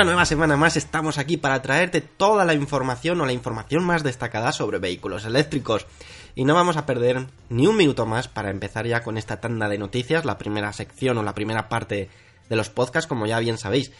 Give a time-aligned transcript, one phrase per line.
[0.00, 4.02] Una nueva semana más estamos aquí para traerte toda la información o la información más
[4.02, 5.86] destacada sobre vehículos eléctricos.
[6.34, 9.68] Y no vamos a perder ni un minuto más para empezar ya con esta tanda
[9.68, 12.08] de noticias, la primera sección o la primera parte
[12.48, 13.92] de los podcasts, como ya bien sabéis.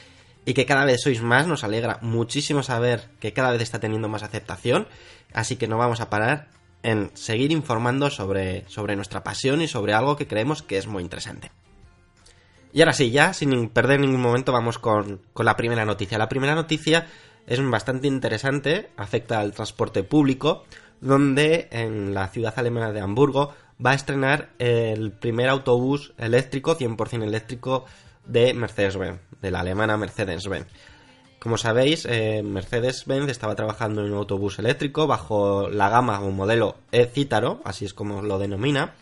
[0.46, 4.08] Y que cada vez sois más, nos alegra muchísimo saber que cada vez está teniendo
[4.08, 4.88] más aceptación.
[5.34, 6.48] Así que no vamos a parar
[6.82, 11.02] en seguir informando sobre, sobre nuestra pasión y sobre algo que creemos que es muy
[11.02, 11.50] interesante.
[12.72, 16.18] Y ahora sí, ya sin perder ningún momento vamos con, la primera noticia.
[16.18, 17.06] La primera noticia
[17.46, 20.64] es bastante interesante, afecta al transporte público,
[21.00, 23.52] donde en la ciudad alemana de Hamburgo
[23.84, 27.86] va a estrenar el primer autobús eléctrico, 100% eléctrico,
[28.24, 30.66] de Mercedes-Benz, de la alemana Mercedes-Benz.
[31.40, 36.76] Como sabéis, eh, Mercedes-Benz estaba trabajando en un autobús eléctrico bajo la gama o modelo
[36.92, 38.94] E-Cítaro, así es como lo denomina,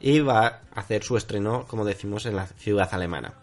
[0.00, 3.34] y va a hacer su estreno, como decimos, en la ciudad alemana.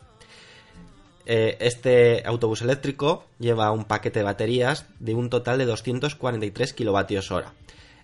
[1.26, 7.32] Eh, este autobús eléctrico lleva un paquete de baterías de un total de 243 kilovatios
[7.32, 7.54] hora.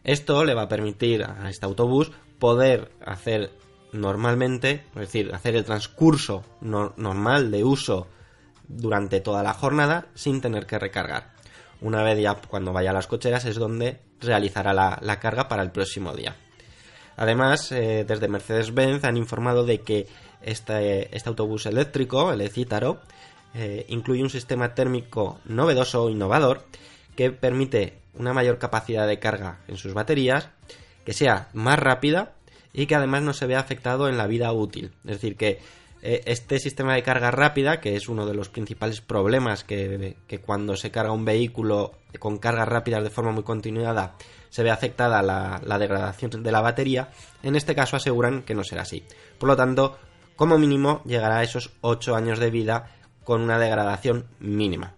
[0.03, 3.51] Esto le va a permitir a este autobús poder hacer
[3.91, 8.07] normalmente, es decir, hacer el transcurso normal de uso
[8.67, 11.33] durante toda la jornada sin tener que recargar.
[11.81, 15.71] Una vez ya cuando vaya a las cocheras es donde realizará la carga para el
[15.71, 16.35] próximo día.
[17.19, 20.07] Además, eh, desde Mercedes-Benz han informado de que
[20.41, 23.01] este, este autobús eléctrico, el e-Cítaro,
[23.53, 26.63] eh, incluye un sistema térmico novedoso o innovador
[27.17, 30.47] que permite una mayor capacidad de carga en sus baterías,
[31.03, 32.35] que sea más rápida
[32.71, 34.93] y que además no se vea afectado en la vida útil.
[35.03, 35.59] Es decir, que eh,
[36.01, 40.15] este sistema de carga rápida, que es uno de los principales problemas que,
[40.45, 44.15] cuando se carga un vehículo con cargas rápidas de forma muy continuada
[44.49, 47.09] se ve afectada la, degradación de la batería,
[47.43, 49.03] en este caso aseguran que no será así.
[49.37, 49.97] Por lo tanto,
[50.35, 54.93] como mínimo llegará a esos 8 años de vida con una degradación mínima.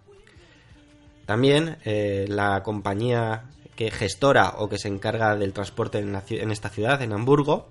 [1.26, 3.44] También eh, la compañía
[3.76, 7.68] que gestora o que se encarga del transporte en, esta ciudad, en Hamburgo,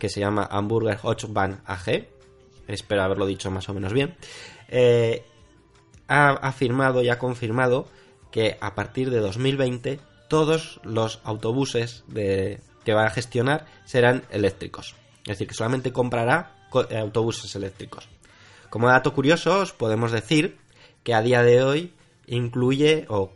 [0.00, 2.08] que se llama Hamburger Hochbahn AG,
[2.68, 4.16] espero haberlo dicho más o menos bien,
[4.68, 5.24] eh,
[6.06, 7.86] ha afirmado y ha confirmado
[8.30, 14.94] que a partir de 2020 todos los autobuses que va a gestionar serán eléctricos.
[15.22, 18.08] Es decir, que solamente comprará eh, autobuses eléctricos.
[18.70, 20.58] Como dato curioso, os podemos decir
[21.02, 21.92] que a día de hoy
[22.26, 23.30] incluye o,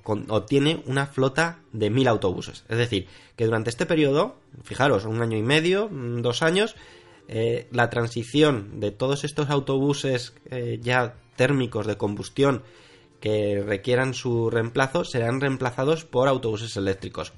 [0.47, 2.65] tiene una flota de mil autobuses.
[2.69, 6.77] Es decir, que durante este periodo, fijaros, un año y medio, mm, dos años,
[7.29, 12.63] eh, la transición de todos estos autobuses eh, ya térmicos de combustión
[13.21, 17.33] que requieran su reemplazo serán reemplazados por autobuses eléctricos.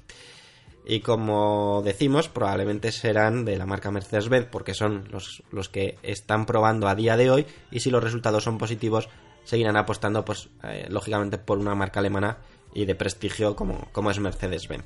[0.87, 6.45] y como decimos, probablemente serán de la marca Mercedes-Benz porque son los, los, que están
[6.45, 9.09] probando a día de hoy y si los resultados son positivos
[9.45, 12.39] seguirán apostando pues eh, lógicamente por una marca alemana
[12.73, 14.83] y de prestigio como, como es Mercedes-Benz.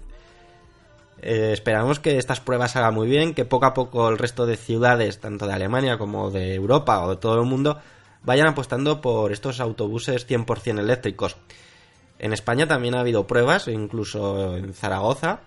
[1.21, 4.57] Eh, esperamos que estas pruebas hagan muy bien, que poco a poco el resto de
[4.57, 7.79] ciudades, tanto de Alemania como de Europa o de todo el mundo,
[8.23, 11.37] vayan apostando por estos autobuses 100% eléctricos.
[12.19, 15.41] En España también ha habido pruebas, incluso en Zaragoza,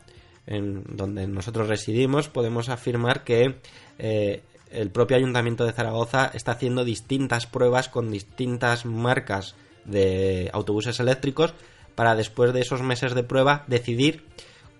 [0.46, 3.60] en donde nosotros residimos, podemos afirmar que
[3.98, 9.54] eh, el propio ayuntamiento de Zaragoza está haciendo distintas pruebas con distintas marcas
[9.84, 11.54] de autobuses eléctricos
[11.94, 14.24] para después de esos meses de prueba decidir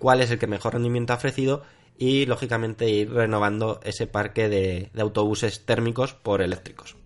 [0.03, 1.63] cuál es el que mejor rendimiento ha ofrecido
[1.97, 6.97] y lógicamente ir renovando ese parque de, autobuses térmicos por eléctricos.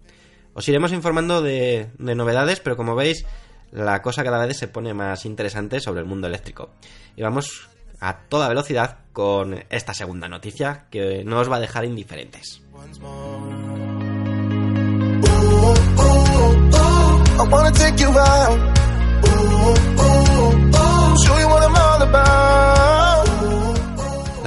[0.55, 3.27] Os iremos informando de, de novedades, pero como veis,
[3.71, 6.71] la cosa cada vez se pone más interesante sobre el mundo eléctrico.
[7.17, 7.69] Y vamos
[8.01, 12.63] a toda velocidad con esta segunda noticia que no os va a dejar indiferentes.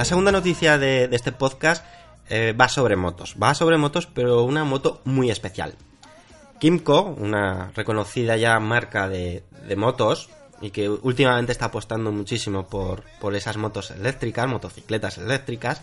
[0.00, 1.84] La segunda noticia de, este podcast
[2.30, 3.36] eh, va sobre motos.
[3.36, 5.74] Va sobre motos, pero una moto muy especial.
[6.58, 9.44] Kimco, una reconocida ya marca de,
[9.76, 10.30] motos,
[10.62, 13.04] y que últimamente está apostando muchísimo por,
[13.34, 15.82] esas motos eléctricas, motocicletas eléctricas,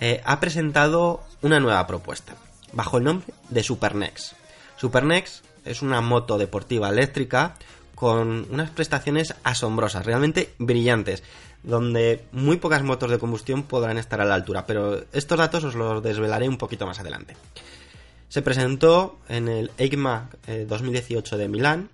[0.00, 2.34] eh, ha presentado una nueva propuesta,
[2.72, 4.34] bajo el nombre de Supernex.
[4.76, 7.54] Supernex es una moto deportiva eléctrica
[7.94, 11.22] con unas prestaciones asombrosas, realmente brillantes,
[11.64, 15.74] donde muy pocas motos de combustión podrán estar a la altura, pero estos datos os
[15.74, 17.36] los desvelaré un poquito más adelante.
[18.28, 20.30] Se presentó en el EICMA
[20.68, 21.88] 2018 eh, de Milán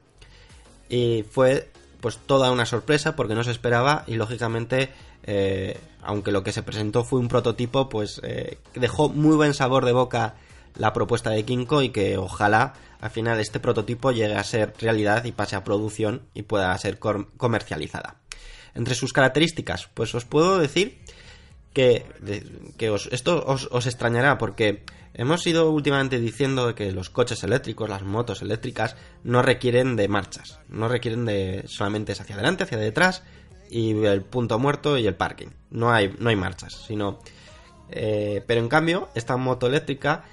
[0.89, 1.71] y fue
[2.01, 4.91] pues toda una sorpresa porque no se esperaba y lógicamente
[5.23, 9.85] eh, aunque lo que se presentó fue un prototipo pues eh, dejó muy buen sabor
[9.85, 10.35] de boca
[10.77, 15.25] la propuesta de Kinko y que ojalá al final este prototipo llegue a ser realidad
[15.25, 18.17] y pase a producción y pueda ser comercializada.
[18.75, 21.01] Entre sus características, pues os puedo decir
[21.73, 22.05] que,
[23.11, 24.83] esto os, extrañará porque
[25.15, 30.61] hemos ido últimamente diciendo que los coches eléctricos, las motos eléctricas, no requieren de marchas,
[30.69, 33.23] no requieren de solamente hacia adelante, hacia detrás
[33.71, 35.49] y el punto muerto y el parking.
[35.71, 37.19] No hay, no hay marchas, sino...
[37.93, 40.25] Eh, pero en cambio, esta moto eléctrica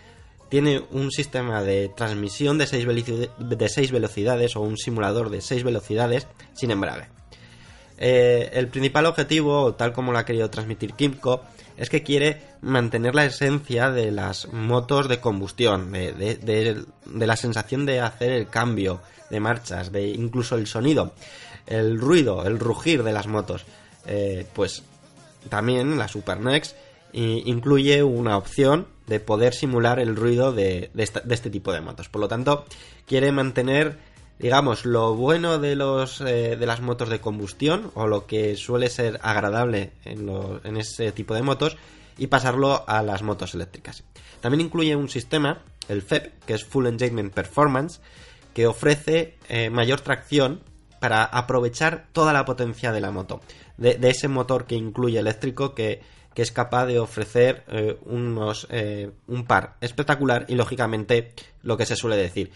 [0.50, 6.28] tiene un sistema de transmisión de 6 de velocidades o un simulador de 6 velocidades
[6.54, 7.17] sin embrague.
[7.98, 11.44] Eh, el principal objetivo, tal como lo ha querido transmitir Kimco,
[11.76, 18.02] es que quiere mantener la esencia de las motos de combustión, de, la sensación de
[18.02, 21.14] hacer el cambio de marchas, de incluso el sonido,
[21.68, 23.66] el ruido, el rugir de las motos.
[24.06, 24.84] Eh, pues
[25.50, 26.76] también la Super Next
[27.14, 32.10] incluye una opción de poder simular el ruido de, este tipo de motos.
[32.10, 32.66] Por lo tanto,
[33.06, 33.98] quiere mantener,
[34.40, 38.90] digamos, lo bueno de, los, eh, de las motos de combustión o lo que suele
[38.90, 40.30] ser agradable en,
[40.64, 41.78] en ese tipo de motos
[42.18, 44.04] y pasarlo a las motos eléctricas.
[44.42, 48.00] También incluye un sistema, el FEP, que es Full Engagement Performance,
[48.54, 50.62] que ofrece eh, mayor tracción
[51.00, 53.42] para aprovechar toda la potencia de la moto,
[53.78, 58.68] de, ese motor que incluye eléctrico que que es capaz de ofrecer eh, unos,
[59.26, 61.34] un par espectacular y lógicamente
[61.64, 62.52] lo que se suele decir.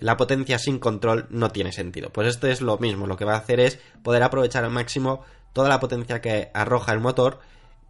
[0.00, 2.10] La potencia sin control no tiene sentido.
[2.10, 3.06] Pues esto es lo mismo.
[3.06, 6.92] Lo que va a hacer es poder aprovechar al máximo toda la potencia que arroja
[6.92, 7.40] el motor,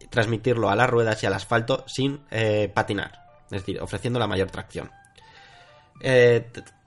[0.09, 3.21] transmitirlo a las ruedas y al asfalto sin eh, patinar.
[3.45, 4.91] Es decir, ofreciendo la mayor tracción.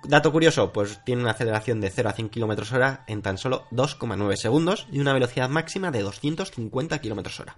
[0.04, 3.64] dato curioso, pues tiene una aceleración de 0 a 100 km hora en tan solo
[3.70, 7.56] 2,9 segundos y una velocidad máxima de 250 km hora.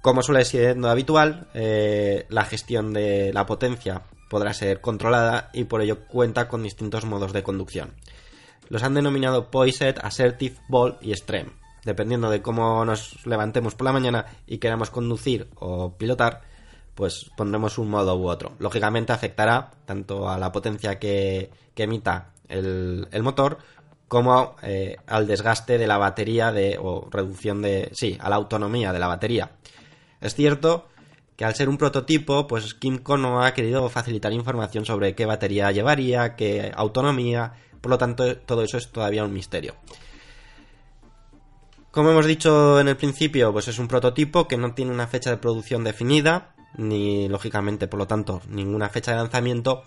[0.00, 5.80] Como suele ser habitual, eh, la gestión de la potencia podrá ser controlada y por
[5.82, 7.94] ello cuenta con distintos modos de conducción.
[8.68, 11.50] Los han denominado Poised, Assertive, Bold y Extreme.
[11.84, 16.42] Dependiendo de cómo nos levantemos por la mañana y queramos conducir o pilotar,
[16.94, 18.52] pues pondremos un modo u otro.
[18.58, 23.58] Lógicamente afectará tanto a la potencia que, emita el, motor
[24.08, 28.92] como eh, al desgaste de la batería de, o reducción de, sí, a la autonomía
[28.92, 29.52] de la batería.
[30.20, 30.88] Es cierto
[31.38, 35.70] que al ser un prototipo, pues Kimco no ha querido facilitar información sobre qué batería
[35.70, 39.76] llevaría, qué autonomía, por lo tanto todo eso es todavía un misterio.
[41.92, 45.30] Como hemos dicho en el principio, pues es un prototipo que no tiene una fecha
[45.30, 49.84] de producción definida, ni lógicamente, por lo tanto, ninguna fecha de lanzamiento,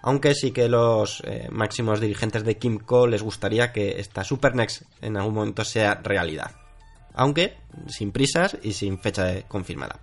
[0.00, 4.84] aunque sí que los eh, máximos dirigentes de Kimco les gustaría que esta Super Next
[5.02, 6.52] en algún momento sea realidad.
[7.18, 10.00] aunque sin prisas y sin fecha confirmada.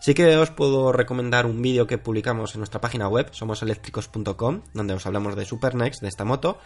[0.00, 4.94] Sí que os puedo recomendar un vídeo que publicamos en nuestra página web, somoseléctricos.com, donde
[4.94, 6.58] os hablamos de Supernext, de esta moto,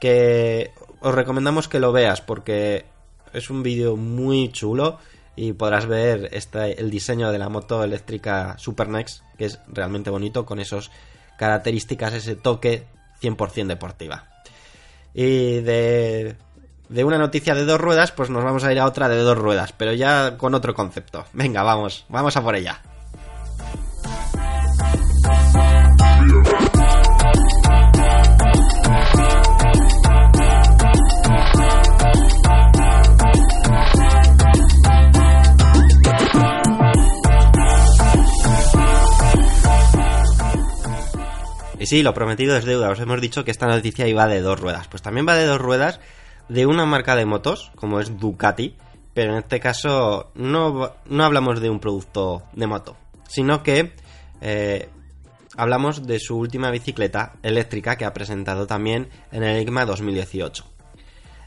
[0.00, 2.86] que os recomendamos que lo veas porque
[3.32, 4.98] es un vídeo muy chulo
[5.36, 10.46] y podrás ver este, el diseño de la moto eléctrica Supernext, que es realmente bonito
[10.46, 10.90] con esas
[11.38, 12.86] características, ese toque
[13.22, 14.28] 100% deportiva.
[15.12, 16.36] Y de,
[16.90, 19.38] de una noticia de dos ruedas, pues nos vamos a ir a otra de dos
[19.38, 21.24] ruedas, pero ya con otro concepto.
[21.32, 22.80] Venga, vamos, vamos a por ella.
[41.78, 42.90] Y sí, lo prometido es deuda.
[42.90, 44.86] Os hemos dicho que esta noticia iba de dos ruedas.
[44.88, 45.98] Pues también va de dos ruedas
[46.50, 48.76] de una marca de motos, como es Ducati,
[49.14, 52.96] pero en este caso no, no hablamos de un producto de moto,
[53.28, 53.92] sino que
[54.40, 54.88] eh,
[55.56, 60.64] hablamos de su última bicicleta eléctrica que ha presentado también en el Enigma 2018.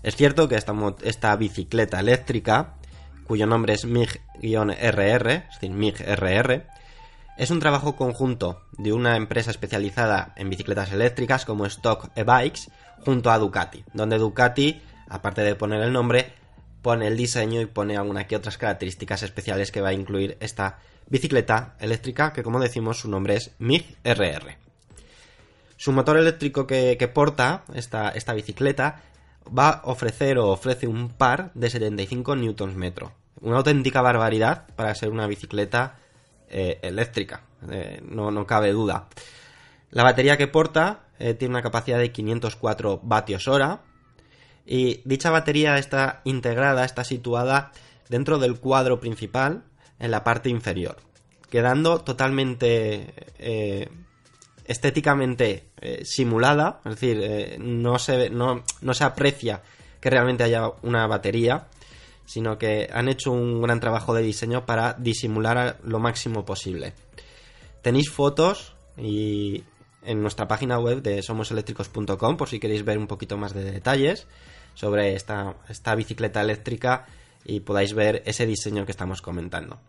[0.03, 2.75] Es cierto que esta, esta bicicleta eléctrica,
[3.27, 6.65] cuyo nombre es MIG-RR, es decir, MIG-RR,
[7.37, 12.71] es un trabajo conjunto de una empresa especializada en bicicletas eléctricas como Stock E-Bikes
[13.03, 14.81] junto a Ducati, donde Ducati,
[15.13, 16.33] aparte de poner el nombre,
[16.81, 20.79] pone el diseño y pone algunas que otras características especiales que va a incluir esta
[21.07, 24.57] bicicleta eléctrica que como decimos su nombre es MIG RR.
[25.77, 29.01] Su motor eléctrico que, porta esta, esta, bicicleta
[29.47, 32.93] va a ofrecer o ofrece un par de 75 Nm.
[33.41, 35.97] Una auténtica barbaridad para ser una bicicleta
[36.49, 39.07] eh, eléctrica, eh, no, no, cabe duda.
[39.89, 43.81] La batería que porta eh, tiene una capacidad de 504 vatios hora
[44.65, 47.71] y dicha batería está integrada, está situada
[48.09, 49.63] dentro del cuadro principal
[49.99, 50.97] en la parte inferior,
[51.49, 53.13] quedando totalmente
[54.65, 55.69] estéticamente
[56.03, 59.61] simulada, es decir, no, se, no, no se aprecia
[59.99, 61.67] que realmente haya una batería,
[62.25, 66.93] sino que han hecho un gran trabajo de diseño para disimular lo máximo posible.
[67.81, 69.63] Tenéis fotos y
[70.03, 74.27] en nuestra página web de somoseléctricos.com por si queréis ver un poquito más de detalles
[74.73, 77.05] sobre esta, esta bicicleta eléctrica
[77.45, 79.79] y podáis ver ese diseño que estamos comentando.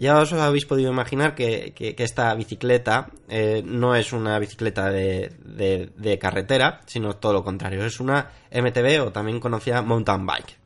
[0.00, 6.18] Ya os habéis podido imaginar que, esta bicicleta eh, no es una bicicleta de, de,
[6.18, 10.56] carretera, sino todo lo contrario, es una MTB o también conocida mountain bike.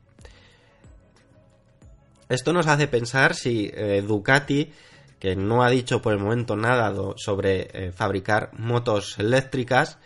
[2.29, 4.71] Esto nos hace pensar si eh, Ducati,
[5.19, 9.99] que no ha dicho por el momento nada sobre eh, fabricar motos eléctricas,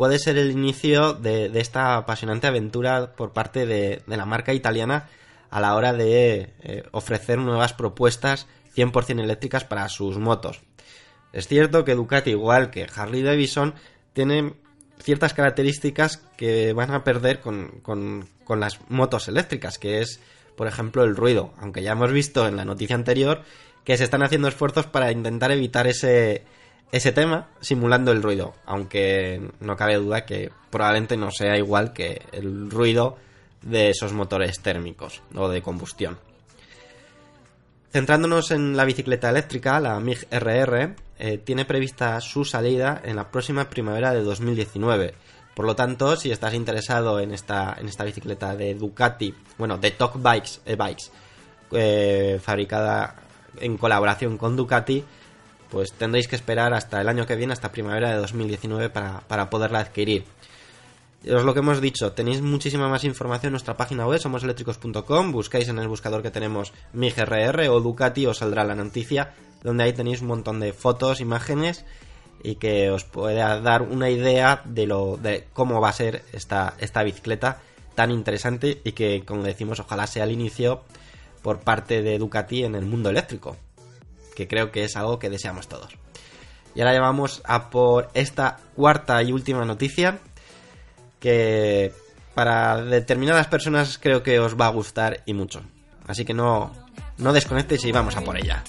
[0.00, 5.10] puede ser el inicio de, esta apasionante aventura por parte de, la marca italiana
[5.50, 10.62] a la hora de eh, ofrecer nuevas propuestas 100% eléctricas para sus motos.
[11.34, 13.74] Es cierto que Ducati, igual que Harley Davidson,
[14.14, 14.54] tiene
[15.02, 20.18] ciertas características que van a perder con, con las motos eléctricas, que es
[20.56, 23.42] por ejemplo, el ruido, aunque ya hemos visto en la noticia anterior
[23.84, 26.44] que se están haciendo esfuerzos para intentar evitar ese,
[26.92, 32.22] ese tema simulando el ruido, aunque no cabe duda que probablemente no sea igual que
[32.32, 33.16] el ruido
[33.62, 36.18] de esos motores térmicos o de combustión.
[37.92, 43.30] Centrándonos en la bicicleta eléctrica, la MIG RR, eh, tiene prevista su salida en la
[43.30, 45.14] próxima primavera de 2019
[45.60, 49.90] por lo tanto, si estás interesado en esta, en esta bicicleta de Ducati, bueno, de
[49.90, 51.10] Talk Bikes, Bikes,
[51.72, 53.16] eh, fabricada
[53.60, 55.04] en colaboración con Ducati,
[55.70, 59.50] pues tendréis que esperar hasta el año que viene, hasta primavera de 2019, para, para
[59.50, 60.24] poderla adquirir.
[61.22, 65.68] Es lo que hemos dicho, tenéis muchísima más información en nuestra página web, somoseléctricos.com, buscáis
[65.68, 70.22] en el buscador que tenemos MIGRR o Ducati, os saldrá la noticia, donde ahí tenéis
[70.22, 71.84] un montón de fotos, imágenes
[72.42, 76.74] y que os pueda dar una idea de lo de cómo va a ser esta,
[76.78, 77.60] esta bicicleta
[77.94, 80.82] tan interesante y que como decimos ojalá sea el inicio
[81.42, 83.58] por parte de Ducati en el mundo eléctrico
[84.34, 85.92] que creo que es algo que deseamos todos.
[86.74, 90.18] Y ahora llevamos a por esta cuarta y última noticia
[91.18, 91.92] que
[92.34, 95.62] para determinadas personas creo que os va a gustar y mucho.
[96.06, 96.72] Así que no
[97.18, 98.64] no desconectes y vamos a por ella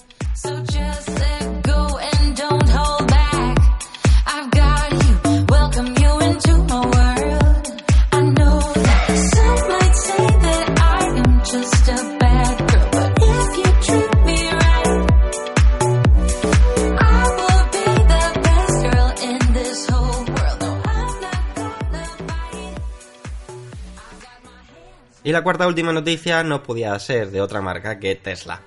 [25.32, 28.64] Y la cuarta última noticia no podía ser de otra marca que Tesla.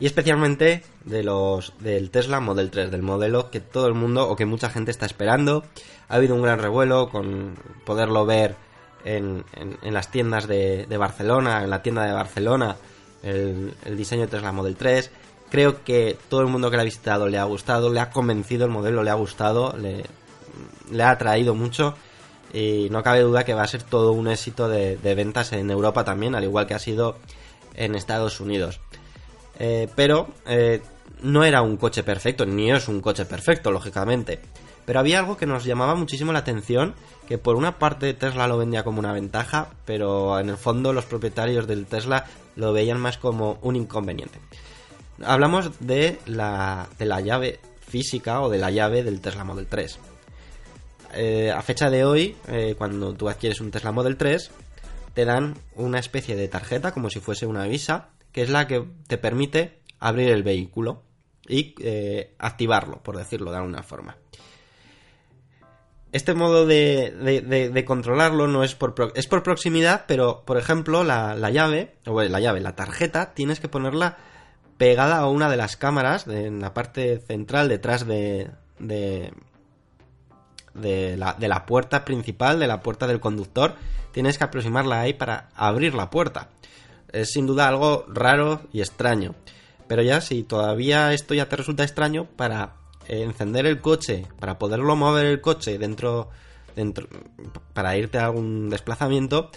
[0.00, 4.34] Y especialmente de los del Tesla Model 3, del modelo que todo el mundo o
[4.34, 5.62] que mucha gente está esperando.
[6.08, 8.56] Ha habido un gran revuelo con poderlo ver
[9.04, 9.44] en,
[9.82, 12.74] las tiendas de, Barcelona, en la tienda de Barcelona,
[13.22, 15.12] el, diseño de Tesla Model 3.
[15.52, 18.64] Creo que todo el mundo que lo ha visitado le ha gustado, le ha convencido
[18.64, 21.94] el modelo, le ha gustado, le ha atraído mucho
[22.52, 26.04] y no cabe duda que va a ser todo un éxito de, ventas en Europa
[26.04, 27.16] también, al igual que ha sido
[27.74, 28.80] en Estados Unidos.
[29.58, 30.80] Eh, pero eh,
[31.22, 34.40] no era un coche perfecto, ni es un coche perfecto, lógicamente.
[34.86, 36.94] Pero había algo que nos llamaba muchísimo la atención,
[37.26, 41.04] que por una parte Tesla lo vendía como una ventaja, pero en el fondo los
[41.04, 42.24] propietarios del Tesla
[42.56, 44.40] lo veían más como un inconveniente.
[45.22, 49.98] Hablamos de la, de la llave física o de la llave del Tesla Model 3.
[51.14, 54.50] Eh, a fecha de hoy, eh, cuando tú adquieres un Tesla Model 3,
[55.14, 58.84] te dan una especie de tarjeta, como si fuese una visa, que es la que
[59.06, 61.02] te permite abrir el vehículo
[61.46, 64.16] y eh, activarlo, por decirlo de alguna forma.
[66.12, 71.96] Este modo de, controlarlo no es por, es por proximidad, pero por ejemplo la, llave,
[72.06, 74.16] o la llave, la tarjeta, tienes que ponerla
[74.78, 79.32] pegada a una de las cámaras en la parte central detrás de, de
[80.80, 83.74] de la puerta principal, de la puerta del conductor,
[84.12, 86.48] tienes que aproximarla ahí para abrir la puerta.
[87.12, 89.34] Es sin duda algo raro y extraño.
[89.86, 92.74] Pero ya si todavía esto ya te resulta extraño, para
[93.06, 96.28] encender el coche, para poderlo mover el coche dentro
[97.72, 99.50] para irte a algún desplazamiento,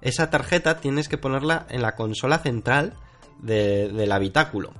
[0.00, 2.94] esa tarjeta tienes que ponerla en la consola central
[3.38, 4.72] del habitáculo.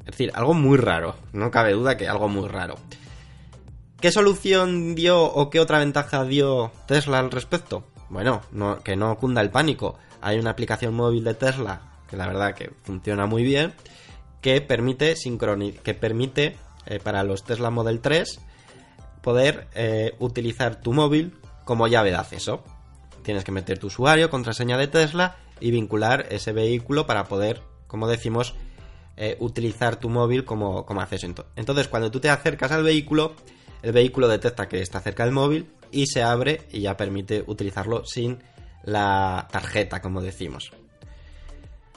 [0.00, 2.76] Es decir, algo muy raro, no cabe duda que algo muy raro.
[4.00, 7.82] ¿Qué solución dio o qué otra ventaja dio Tesla al respecto?
[8.08, 8.42] Bueno,
[8.84, 9.98] que no cunda el pánico.
[10.20, 13.74] Hay una aplicación móvil de Tesla que la verdad que funciona muy bien,
[14.40, 15.14] que permite
[15.82, 18.40] que permite eh, para los Tesla Model 3
[19.20, 22.62] poder eh, utilizar tu móvil como llave de acceso.
[23.24, 28.06] Tienes que meter tu usuario, contraseña de Tesla y vincular ese vehículo para poder, como
[28.06, 28.54] decimos,
[29.16, 31.26] eh, utilizar tu móvil como, como acceso.
[31.56, 33.34] Entonces, cuando tú te acercas al vehículo,
[33.82, 38.04] el vehículo detecta que está cerca del móvil y se abre y ya permite utilizarlo
[38.04, 38.38] sin
[38.84, 40.72] la tarjeta, como decimos.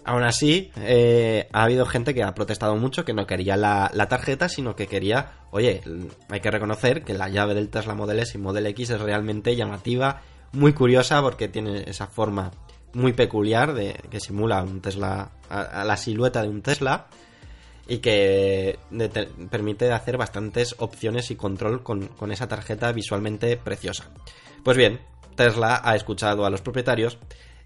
[0.04, 4.50] Aún así, eh, ha habido gente que ha protestado mucho que no quería la, tarjeta,
[4.50, 5.82] sino que quería, oye,
[6.30, 9.56] hay que reconocer que la llave del Tesla Model S y Model X es realmente
[9.56, 10.22] llamativa,
[10.54, 12.52] muy curiosa porque tiene esa forma
[12.94, 17.08] muy peculiar de que simula un Tesla, a la silueta de un Tesla
[17.88, 18.80] y que
[19.50, 24.10] permite hacer bastantes opciones y control con, esa tarjeta visualmente preciosa.
[24.64, 25.02] Pues bien,
[25.36, 27.18] Tesla ha escuchado a los propietarios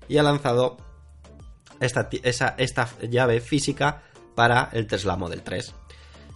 [0.08, 0.78] y ha lanzado
[1.80, 2.10] esta,
[2.58, 4.04] esta llave física
[4.36, 5.74] para el Tesla Model 3.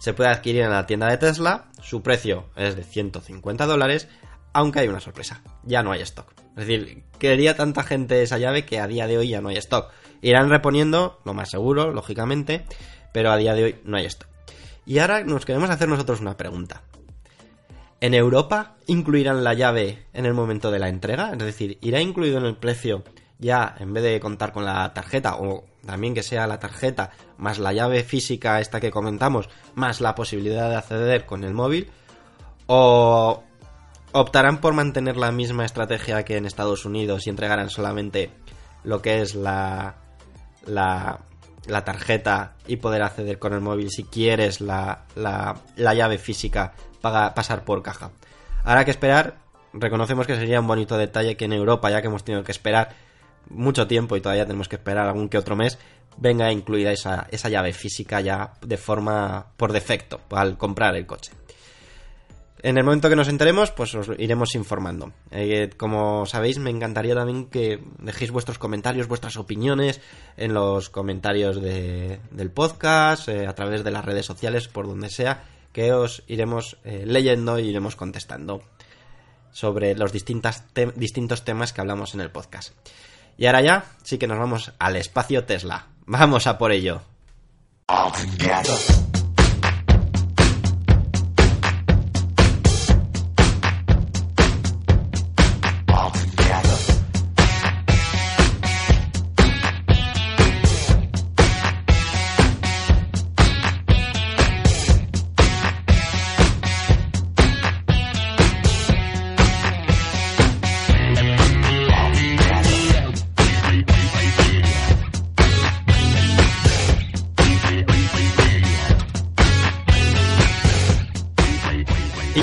[0.00, 4.08] Se puede adquirir en la tienda de Tesla, su precio es de 150 dólares,
[4.52, 6.32] aunque hay una sorpresa, ya no hay stock.
[6.56, 9.56] Es decir, quería tanta gente esa llave que a día de hoy ya no hay
[9.58, 9.92] stock.
[10.22, 12.64] Irán reponiendo, lo más seguro, lógicamente,
[13.12, 14.26] pero a día de hoy no hay esto.
[14.86, 16.82] Y ahora nos queremos hacer nosotros una pregunta.
[18.00, 21.32] ¿En Europa incluirán la llave en el momento de la entrega?
[21.32, 23.04] Es decir, ¿irá incluido en el precio
[23.38, 27.58] ya en vez de contar con la tarjeta o también que sea la tarjeta más
[27.58, 31.90] la llave física esta que comentamos más la posibilidad de acceder con el móvil?
[32.66, 33.42] ¿O
[34.12, 38.30] optarán por mantener la misma estrategia que en Estados Unidos y entregarán solamente
[38.82, 39.96] lo que es la,
[40.66, 41.20] la
[41.66, 47.34] la tarjeta y poder acceder con el móvil si quieres la, la, llave física para
[47.34, 48.10] pasar por caja.
[48.64, 49.38] Habrá que esperar,
[49.72, 52.90] reconocemos que sería un bonito detalle que en Europa, ya que hemos tenido que esperar
[53.48, 55.78] mucho tiempo y todavía tenemos que esperar algún que otro mes,
[56.16, 61.32] venga incluida esa, esa llave física ya de forma por defecto al comprar el coche.
[62.62, 65.12] En el momento que nos enteremos, pues os iremos informando.
[65.30, 70.00] Eh, como sabéis, me encantaría también que dejéis vuestros comentarios, vuestras opiniones
[70.36, 75.44] en los comentarios del podcast, eh, a través de las redes sociales, por donde sea,
[75.72, 78.62] que os iremos eh, leyendo y iremos contestando
[79.52, 82.74] sobre los distintos temas que hablamos en el podcast.
[83.38, 85.86] Y ahora ya, sí que nos vamos al espacio Tesla.
[86.04, 87.02] Vamos a por ello.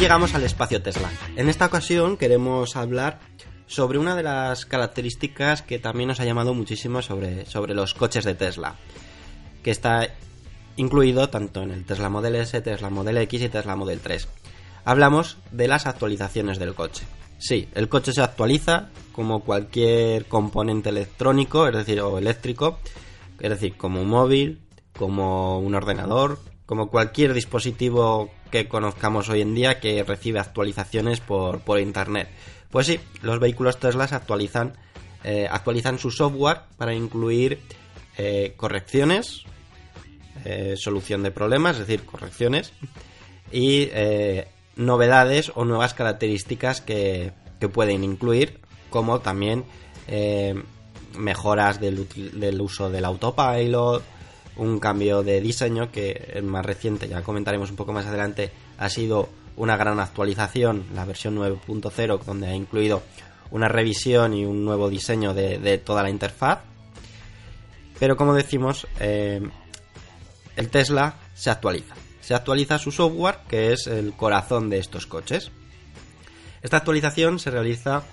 [0.08, 1.12] Llegamos al espacio Tesla.
[1.36, 3.20] En esta ocasión queremos hablar
[3.66, 8.24] sobre una de las características que también nos ha llamado muchísimo sobre, sobre los coches
[8.24, 8.76] de Tesla,
[9.62, 10.08] que está
[10.78, 14.30] incluido tanto en el Tesla Model S, Tesla Model X y Tesla Model 3.
[14.86, 17.04] Hablamos de las actualizaciones del coche.
[17.38, 22.80] Sí, el coche se actualiza como cualquier componente electrónico, es decir, o eléctrico,
[23.42, 24.62] es decir, como un móvil,
[24.98, 31.62] como un ordenador, como cualquier dispositivo que conozcamos hoy en día que recibe actualizaciones por,
[31.62, 32.28] por internet.
[32.70, 34.74] Pues sí, los vehículos Tesla se actualizan,
[35.24, 37.62] eh, actualizan su software para incluir
[38.18, 39.44] eh, correcciones,
[40.44, 42.74] eh, solución de problemas, es decir, correcciones,
[43.50, 43.90] y
[44.76, 49.64] novedades o nuevas características que, que pueden incluir, como también
[51.18, 54.04] mejoras del, del uso del autopilot,
[54.58, 58.90] un cambio de diseño que el más reciente, ya comentaremos un poco más adelante, ha
[58.90, 63.02] sido una gran actualización, la versión 9.0, donde ha incluido
[63.52, 66.60] una revisión y un nuevo diseño de, toda la interfaz.
[68.00, 69.42] Pero como decimos, eh,
[70.56, 71.96] el Tesla se actualiza.
[72.22, 75.52] Se actualiza su software, que es el corazón de estos coches.
[76.62, 78.04] Esta actualización se realiza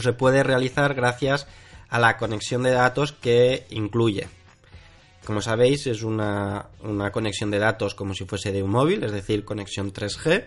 [0.00, 1.46] se puede realizar gracias
[1.88, 4.28] a la conexión de datos que incluye
[5.24, 6.70] como sabéis, es una,
[7.12, 10.44] conexión de datos como si fuese de un móvil, es decir, conexión 3G,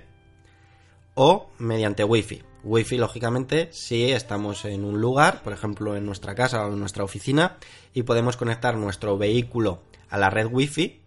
[1.15, 2.43] o mediante Wi-Fi.
[2.63, 7.03] Wi-Fi, lógicamente, si estamos en un lugar, por ejemplo, en nuestra casa o en nuestra
[7.03, 7.57] oficina,
[7.93, 11.01] y podemos conectar nuestro vehículo a la red Wi-Fi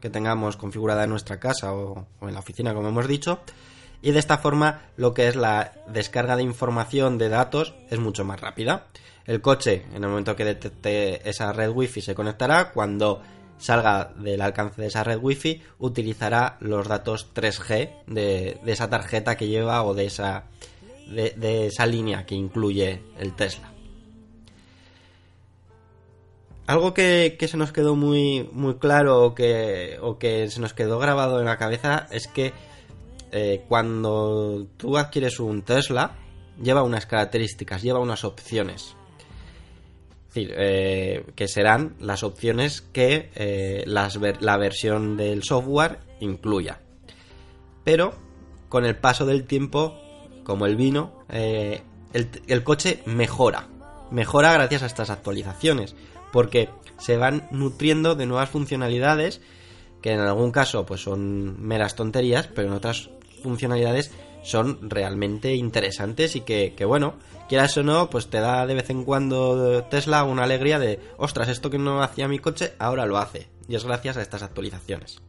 [0.00, 3.40] que tengamos configurada en nuestra casa o, o en la oficina, como hemos dicho,
[4.04, 8.22] y de esta forma lo que es la descarga de información de datos es mucho
[8.22, 8.88] más rápida.
[9.24, 12.70] El coche, en el momento que detecte esa red wifi, se conectará.
[12.72, 13.22] Cuando
[13.56, 19.48] salga del alcance de esa red wifi, utilizará los datos 3G de, esa tarjeta que
[19.48, 20.44] lleva o de esa,
[21.08, 23.72] de, esa línea que incluye el Tesla.
[26.66, 30.98] Algo que, se nos quedó muy, muy claro o que, o que se nos quedó
[30.98, 32.52] grabado en la cabeza es que
[33.36, 36.16] eh, cuando tú adquieres un Tesla,
[36.62, 38.94] lleva unas características, lleva unas opciones.
[40.36, 46.78] Eh, que serán las opciones que eh, la versión del software incluya.
[47.82, 48.14] Pero
[48.68, 49.98] con el paso del tiempo,
[50.44, 53.66] como el vino, el, coche mejora.
[54.12, 55.96] Mejora gracias a estas actualizaciones.
[56.32, 56.68] Porque
[56.98, 59.40] se van nutriendo de nuevas funcionalidades
[60.02, 63.10] que en algún caso pues son meras tonterías, pero en otras
[63.44, 64.10] funcionalidades
[64.42, 67.14] son realmente interesantes y que, bueno,
[67.48, 71.48] quieras o no, pues te da de vez en cuando Tesla una alegría de, ostras,
[71.48, 73.48] esto que no hacía mi coche, ahora lo hace.
[73.68, 75.20] Y es gracias a estas actualizaciones.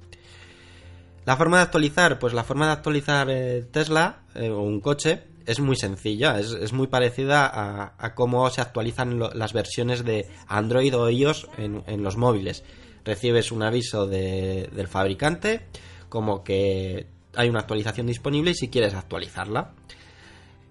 [1.26, 5.24] La forma de actualizar, pues la forma de actualizar eh, Tesla eh, o un coche
[5.46, 11.08] es muy sencilla, es, muy parecida a, cómo se actualizan las versiones de Android o
[11.08, 12.64] iOS en los móviles.
[13.04, 15.68] Recibes un aviso del fabricante
[16.10, 19.72] como que hay una actualización disponible y si quieres actualizarla.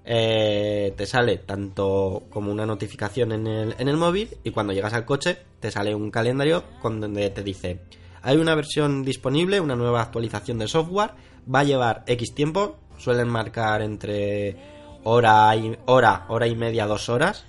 [0.07, 4.92] Eh, te sale tanto como una notificación en el, en el móvil y cuando llegas
[4.92, 7.81] al coche te sale un calendario con donde te dice
[8.24, 11.11] hay una versión disponible, una nueva actualización de software,
[11.53, 14.57] va a llevar X tiempo, suelen marcar entre
[15.05, 17.44] hora y, hora, hora y media, dos horas,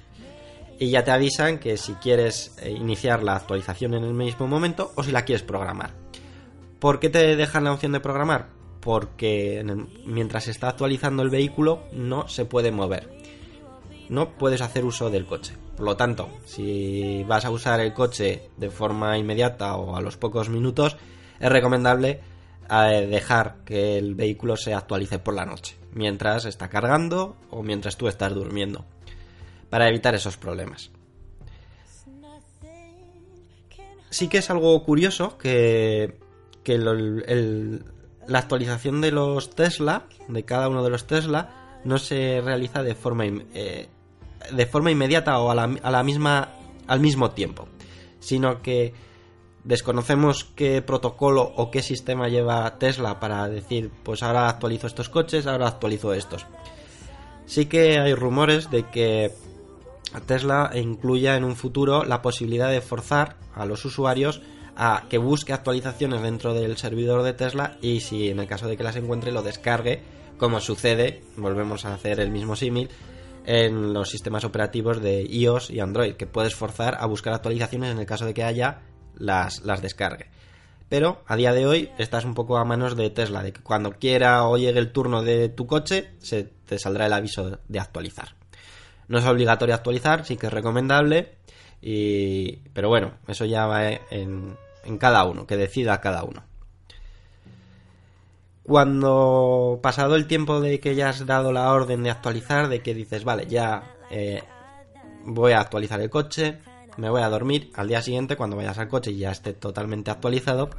[0.78, 4.92] y ya te avisan que si quieres eh, iniciar la actualización en el mismo momento
[4.96, 5.92] o si la quieres programar.
[6.80, 8.50] ¿Por qué te dejan la opción de programar?
[8.86, 9.66] Porque
[10.06, 13.10] mientras está actualizando el vehículo no se puede mover.
[14.10, 15.58] No puedes hacer uso del coche.
[15.76, 20.18] Por lo tanto, si vas a usar el coche de forma inmediata o a los
[20.18, 20.98] pocos minutos,
[21.40, 22.22] es recomendable
[22.70, 27.98] eh, dejar que el vehículo se actualice por la noche, mientras está cargando o mientras
[27.98, 28.86] tú estás durmiendo,
[29.72, 30.92] para evitar esos problemas.
[34.12, 36.20] Sí que es algo curioso que,
[36.66, 37.84] el,
[38.28, 42.96] la actualización de los Tesla, de cada uno de los Tesla, no se realiza de
[42.96, 43.88] forma, eh,
[44.52, 46.50] de forma inmediata o a la, a la misma,
[46.88, 47.68] al mismo tiempo,
[48.20, 48.94] sino que
[49.64, 55.48] desconocemos qué protocolo o qué sistema lleva Tesla para decir, pues ahora actualizo estos coches,
[55.48, 56.46] ahora actualizo estos.
[57.46, 59.32] Sí que hay rumores de que
[60.26, 64.42] Tesla incluya en un futuro la posibilidad de forzar a los usuarios
[64.76, 68.78] a que busque actualizaciones dentro del servidor de Tesla y si en el caso de
[68.78, 70.02] que las encuentre lo descargue,
[70.38, 72.90] como sucede, volvemos a hacer el mismo símil,
[73.46, 78.00] en los sistemas operativos de iOS y Android, que puedes forzar a buscar actualizaciones en
[78.00, 78.82] el caso de que haya
[79.16, 80.30] las, las descargue.
[80.90, 83.92] pero a día de hoy estás un poco a manos de Tesla, de que cuando
[83.92, 88.36] quiera o llegue el turno de tu coche, se te saldrá el aviso de actualizar.
[89.08, 91.36] No es obligatorio actualizar, sí que es recomendable,
[91.82, 92.58] y...
[92.74, 96.44] pero bueno, eso ya va en, en cada uno, que decida cada uno.
[98.64, 102.96] Cuando pasado el tiempo de que ya has dado la orden de actualizar, de que
[102.96, 104.42] dices, vale, ya eh,
[105.24, 106.58] voy a actualizar el coche,
[106.98, 110.10] me voy a dormir, al día siguiente cuando vayas al coche y ya esté totalmente
[110.10, 110.70] actualizado,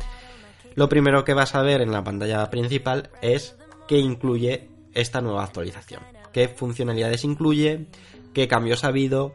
[0.74, 5.44] lo primero que vas a ver en la pantalla principal es qué incluye esta nueva
[5.44, 7.86] actualización, qué funcionalidades incluye,
[8.34, 9.34] qué cambios ha habido,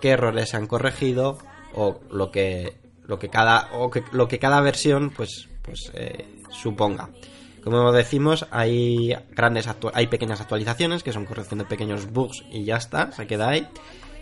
[0.00, 1.38] qué errores se han corregido
[1.74, 2.76] o lo que
[3.06, 7.10] lo que cada o que, lo que cada versión pues pues eh, suponga.
[7.62, 12.76] Como decimos, hay grandes hay pequeñas actualizaciones que son corrección de pequeños bugs y ya
[12.76, 13.66] está, se queda ahí.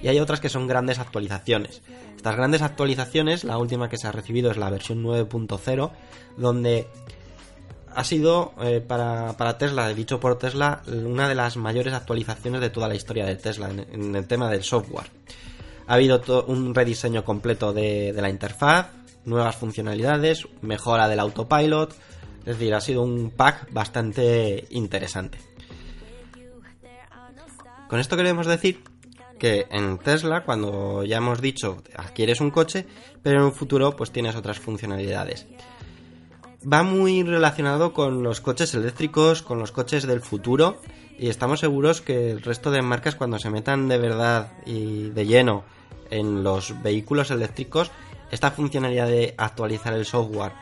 [0.03, 1.83] Y hay otras que son grandes actualizaciones.
[2.17, 5.91] Estas grandes actualizaciones, la última que se ha recibido es la versión 9.0,
[6.39, 6.87] donde
[7.95, 12.71] ha sido eh, para, para, Tesla, dicho por Tesla, una de las mayores actualizaciones de
[12.71, 15.11] toda la historia de Tesla en, el tema del software.
[15.87, 18.89] Ha habido un rediseño completo de, la interfaz,
[19.25, 21.93] nuevas funcionalidades, mejora del autopilot,
[22.41, 25.39] es decir, ha sido un pack bastante interesante.
[27.89, 28.83] Con esto queremos decir
[29.39, 32.87] que en Tesla, cuando ya hemos dicho adquieres un coche,
[33.23, 35.47] pero en un futuro pues tienes otras funcionalidades.
[36.71, 40.81] Va muy relacionado con los coches eléctricos, con los coches del futuro,
[41.19, 45.27] y estamos seguros que el resto de marcas cuando se metan de verdad y de
[45.27, 45.65] lleno
[46.11, 47.91] en los vehículos eléctricos,
[48.31, 50.53] esta funcionalidad de actualizar el software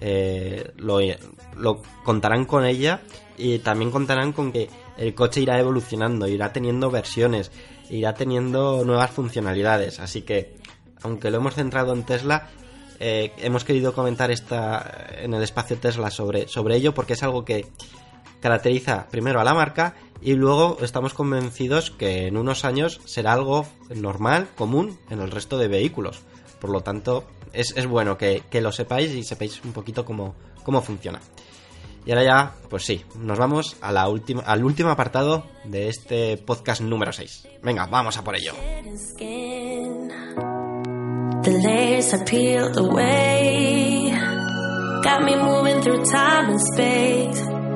[0.00, 3.02] eh, lo, contarán con ella
[3.38, 7.50] y también contarán con que el coche irá evolucionando, irá teniendo versiones,
[7.88, 10.00] irá teniendo nuevas funcionalidades.
[10.00, 10.56] Así que,
[11.02, 12.48] aunque lo hemos centrado en Tesla,
[12.98, 17.44] eh, hemos querido comentar esta en el espacio Tesla sobre, sobre ello porque es algo
[17.44, 17.66] que
[18.42, 23.66] caracteriza primero a la marca y luego estamos convencidos que en unos años será algo
[23.94, 26.22] normal, común en el resto de vehículos.
[26.60, 31.20] Por lo tanto, es, bueno que, lo sepáis y sepáis un poquito cómo, cómo funciona.
[32.04, 36.36] Y ahora ya, pues sí, nos vamos a la última, al último apartado de este
[36.36, 37.48] podcast número 6.
[37.62, 38.52] Venga, vamos a por ello.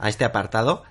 [0.00, 0.82] a este apartado.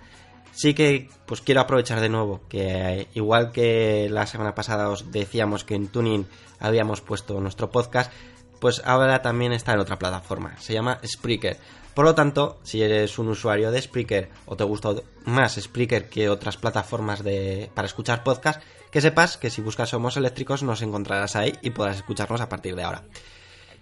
[0.52, 5.64] Sí que pues quiero aprovechar de nuevo que igual que la semana pasada os decíamos
[5.64, 6.28] que en Tuning
[6.60, 8.12] habíamos puesto nuestro podcast,
[8.60, 10.58] pues ahora también está en otra plataforma.
[10.60, 11.58] Se llama Spreaker.
[11.94, 14.94] Por lo tanto, si eres un usuario de Spreaker o te gusta
[15.26, 20.18] más Spreaker que otras plataformas de, para escuchar podcast, que sepas que si buscas Somos
[20.18, 23.04] Eléctricos nos encontrarás ahí y podrás escucharnos a partir de ahora.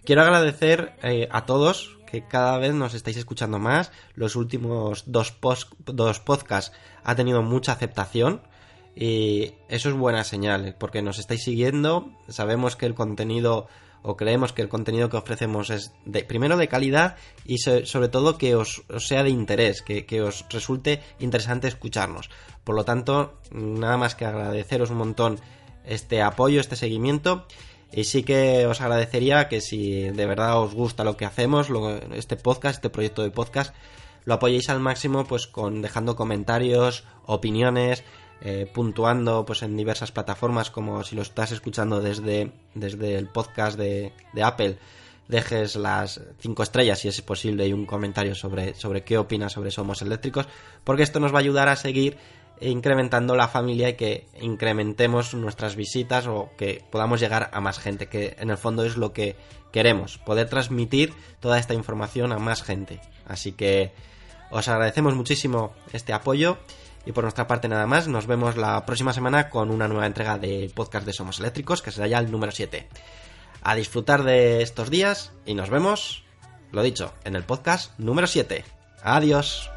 [0.08, 3.92] Quiero agradecer eh, a todos que cada vez nos estáis escuchando más.
[4.16, 5.36] Los últimos dos,
[5.86, 6.72] dos podcasts
[7.04, 8.42] ha tenido mucha aceptación.
[8.96, 13.68] Y eso es buena señal, porque nos estáis siguiendo, sabemos que el contenido
[14.02, 18.38] o creemos que el contenido que ofrecemos es de, primero de calidad y sobre todo
[18.38, 22.30] que os, sea de interés, que, os resulte interesante escucharnos.
[22.64, 25.38] Por lo tanto, nada más que agradeceros un montón
[25.84, 27.46] este apoyo, este seguimiento.
[27.92, 31.68] Y sí que os agradecería que si de verdad os gusta lo que hacemos,
[32.14, 33.74] este podcast, este proyecto de podcast,
[34.26, 38.04] lo apoyéis al máximo pues con dejando comentarios, opiniones,
[38.42, 43.80] eh, puntuando pues en diversas plataformas como si lo estás escuchando desde, desde el podcast
[43.80, 44.12] de,
[44.44, 44.78] Apple.
[45.28, 49.72] Dejes las cinco estrellas si es posible y un comentario sobre, sobre qué opinas sobre
[49.72, 50.48] Somos Eléctricos
[50.84, 52.18] porque esto nos va a ayudar a seguir
[52.62, 58.08] incrementando la familia y que incrementemos nuestras visitas o que podamos llegar a más gente
[58.08, 59.36] que en el fondo es lo que
[59.72, 63.92] queremos poder transmitir toda esta información a más gente así que
[64.50, 66.58] os agradecemos muchísimo este apoyo
[67.08, 70.38] y por nuestra parte nada más, nos vemos la próxima semana con una nueva entrega
[70.38, 72.86] de podcast de Somos Eléctricos, que será ya el número 7.
[73.64, 76.26] A disfrutar de estos días y nos vemos,
[76.74, 78.66] lo dicho, en el podcast número 7.
[79.04, 79.77] Adiós.